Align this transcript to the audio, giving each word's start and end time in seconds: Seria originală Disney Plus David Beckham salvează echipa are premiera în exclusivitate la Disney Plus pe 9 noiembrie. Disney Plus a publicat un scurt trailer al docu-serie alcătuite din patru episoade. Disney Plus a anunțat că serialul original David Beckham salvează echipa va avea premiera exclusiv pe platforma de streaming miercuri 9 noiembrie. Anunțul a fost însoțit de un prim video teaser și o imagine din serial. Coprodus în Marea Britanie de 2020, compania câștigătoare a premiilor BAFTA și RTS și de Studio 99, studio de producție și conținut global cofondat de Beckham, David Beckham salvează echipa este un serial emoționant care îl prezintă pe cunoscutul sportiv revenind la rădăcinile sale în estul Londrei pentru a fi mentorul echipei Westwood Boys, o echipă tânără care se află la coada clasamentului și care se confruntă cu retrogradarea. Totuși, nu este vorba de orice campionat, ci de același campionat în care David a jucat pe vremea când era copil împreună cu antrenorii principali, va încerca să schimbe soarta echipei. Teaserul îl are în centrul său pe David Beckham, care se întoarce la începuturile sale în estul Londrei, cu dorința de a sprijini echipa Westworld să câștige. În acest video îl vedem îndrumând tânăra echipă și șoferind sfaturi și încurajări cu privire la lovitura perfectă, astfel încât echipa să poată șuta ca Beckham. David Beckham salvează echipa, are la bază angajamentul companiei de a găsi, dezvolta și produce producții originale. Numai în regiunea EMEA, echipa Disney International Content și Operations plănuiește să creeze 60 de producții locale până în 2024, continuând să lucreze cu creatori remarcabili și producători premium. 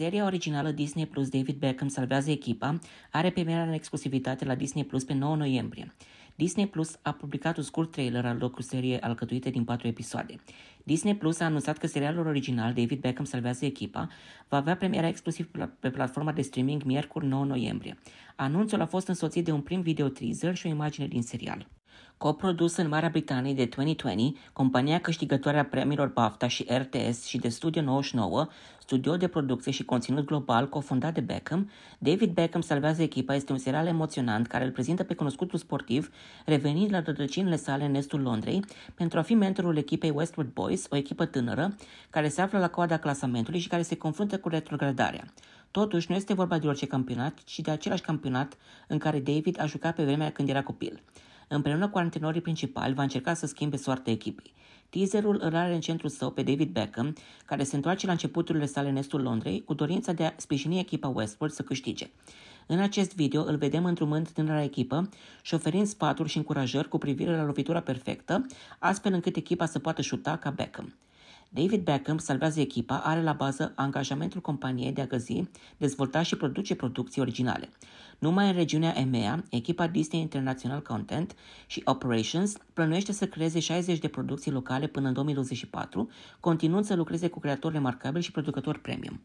Seria 0.00 0.24
originală 0.24 0.70
Disney 0.70 1.06
Plus 1.06 1.28
David 1.28 1.56
Beckham 1.56 1.88
salvează 1.88 2.30
echipa 2.30 2.78
are 3.12 3.30
premiera 3.30 3.62
în 3.62 3.72
exclusivitate 3.72 4.44
la 4.44 4.54
Disney 4.54 4.84
Plus 4.84 5.04
pe 5.04 5.14
9 5.14 5.36
noiembrie. 5.36 5.94
Disney 6.34 6.66
Plus 6.66 6.98
a 7.02 7.12
publicat 7.12 7.56
un 7.56 7.62
scurt 7.62 7.90
trailer 7.90 8.26
al 8.26 8.38
docu-serie 8.38 8.98
alcătuite 9.00 9.50
din 9.50 9.64
patru 9.64 9.86
episoade. 9.86 10.34
Disney 10.84 11.16
Plus 11.16 11.40
a 11.40 11.44
anunțat 11.44 11.78
că 11.78 11.86
serialul 11.86 12.26
original 12.26 12.72
David 12.72 13.00
Beckham 13.00 13.24
salvează 13.24 13.64
echipa 13.64 14.08
va 14.48 14.56
avea 14.56 14.76
premiera 14.76 15.08
exclusiv 15.08 15.50
pe 15.80 15.90
platforma 15.90 16.32
de 16.32 16.42
streaming 16.42 16.82
miercuri 16.82 17.26
9 17.26 17.44
noiembrie. 17.44 17.98
Anunțul 18.36 18.80
a 18.80 18.86
fost 18.86 19.08
însoțit 19.08 19.44
de 19.44 19.52
un 19.52 19.60
prim 19.60 19.80
video 19.80 20.08
teaser 20.08 20.54
și 20.54 20.66
o 20.66 20.70
imagine 20.70 21.06
din 21.06 21.22
serial. 21.22 21.66
Coprodus 22.16 22.76
în 22.76 22.88
Marea 22.88 23.08
Britanie 23.08 23.54
de 23.54 23.64
2020, 23.64 24.36
compania 24.52 25.00
câștigătoare 25.00 25.58
a 25.58 25.64
premiilor 25.64 26.08
BAFTA 26.08 26.48
și 26.48 26.66
RTS 26.70 27.24
și 27.24 27.38
de 27.38 27.48
Studio 27.48 27.82
99, 27.82 28.46
studio 28.78 29.16
de 29.16 29.28
producție 29.28 29.72
și 29.72 29.84
conținut 29.84 30.24
global 30.24 30.68
cofondat 30.68 31.14
de 31.14 31.20
Beckham, 31.20 31.70
David 31.98 32.32
Beckham 32.32 32.60
salvează 32.60 33.02
echipa 33.02 33.34
este 33.34 33.52
un 33.52 33.58
serial 33.58 33.86
emoționant 33.86 34.46
care 34.46 34.64
îl 34.64 34.70
prezintă 34.70 35.02
pe 35.02 35.14
cunoscutul 35.14 35.58
sportiv 35.58 36.10
revenind 36.44 36.92
la 36.92 37.00
rădăcinile 37.00 37.56
sale 37.56 37.84
în 37.84 37.94
estul 37.94 38.20
Londrei 38.20 38.64
pentru 38.94 39.18
a 39.18 39.22
fi 39.22 39.34
mentorul 39.34 39.76
echipei 39.76 40.10
Westwood 40.10 40.48
Boys, 40.52 40.86
o 40.90 40.96
echipă 40.96 41.24
tânără 41.24 41.76
care 42.10 42.28
se 42.28 42.40
află 42.40 42.58
la 42.58 42.68
coada 42.68 42.98
clasamentului 42.98 43.60
și 43.60 43.68
care 43.68 43.82
se 43.82 43.96
confruntă 43.96 44.38
cu 44.38 44.48
retrogradarea. 44.48 45.24
Totuși, 45.70 46.06
nu 46.10 46.16
este 46.16 46.34
vorba 46.34 46.58
de 46.58 46.66
orice 46.66 46.86
campionat, 46.86 47.44
ci 47.44 47.60
de 47.60 47.70
același 47.70 48.02
campionat 48.02 48.56
în 48.88 48.98
care 48.98 49.20
David 49.20 49.60
a 49.60 49.66
jucat 49.66 49.94
pe 49.94 50.04
vremea 50.04 50.30
când 50.30 50.48
era 50.48 50.62
copil 50.62 51.02
împreună 51.54 51.88
cu 51.88 51.98
antrenorii 51.98 52.40
principali, 52.40 52.94
va 52.94 53.02
încerca 53.02 53.34
să 53.34 53.46
schimbe 53.46 53.76
soarta 53.76 54.10
echipei. 54.10 54.52
Teaserul 54.88 55.38
îl 55.42 55.54
are 55.54 55.74
în 55.74 55.80
centrul 55.80 56.10
său 56.10 56.30
pe 56.30 56.42
David 56.42 56.70
Beckham, 56.70 57.16
care 57.44 57.64
se 57.64 57.76
întoarce 57.76 58.06
la 58.06 58.12
începuturile 58.12 58.66
sale 58.66 58.88
în 58.88 58.96
estul 58.96 59.22
Londrei, 59.22 59.64
cu 59.64 59.74
dorința 59.74 60.12
de 60.12 60.24
a 60.24 60.32
sprijini 60.36 60.78
echipa 60.78 61.08
Westworld 61.08 61.54
să 61.54 61.62
câștige. 61.62 62.10
În 62.66 62.78
acest 62.78 63.14
video 63.14 63.42
îl 63.42 63.56
vedem 63.56 63.84
îndrumând 63.84 64.28
tânăra 64.28 64.62
echipă 64.62 65.08
și 65.10 65.18
șoferind 65.42 65.86
sfaturi 65.86 66.28
și 66.28 66.36
încurajări 66.36 66.88
cu 66.88 66.98
privire 66.98 67.36
la 67.36 67.44
lovitura 67.44 67.80
perfectă, 67.80 68.46
astfel 68.78 69.12
încât 69.12 69.36
echipa 69.36 69.66
să 69.66 69.78
poată 69.78 70.02
șuta 70.02 70.36
ca 70.36 70.50
Beckham. 70.50 70.94
David 71.52 71.84
Beckham 71.84 72.18
salvează 72.18 72.60
echipa, 72.60 72.96
are 72.98 73.22
la 73.22 73.32
bază 73.32 73.72
angajamentul 73.76 74.40
companiei 74.40 74.92
de 74.92 75.00
a 75.00 75.06
găsi, 75.06 75.42
dezvolta 75.76 76.22
și 76.22 76.36
produce 76.36 76.74
producții 76.74 77.20
originale. 77.20 77.68
Numai 78.18 78.46
în 78.46 78.54
regiunea 78.54 78.98
EMEA, 78.98 79.44
echipa 79.50 79.86
Disney 79.86 80.20
International 80.20 80.82
Content 80.82 81.34
și 81.66 81.82
Operations 81.84 82.56
plănuiește 82.72 83.12
să 83.12 83.26
creeze 83.26 83.60
60 83.60 83.98
de 83.98 84.08
producții 84.08 84.50
locale 84.50 84.86
până 84.86 85.06
în 85.06 85.12
2024, 85.12 86.08
continuând 86.40 86.84
să 86.84 86.94
lucreze 86.94 87.28
cu 87.28 87.38
creatori 87.38 87.74
remarcabili 87.74 88.24
și 88.24 88.30
producători 88.30 88.80
premium. 88.80 89.20